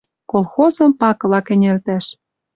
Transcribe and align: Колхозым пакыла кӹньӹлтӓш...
Колхозым 0.31 0.91
пакыла 0.99 1.39
кӹньӹлтӓш... 1.47 2.05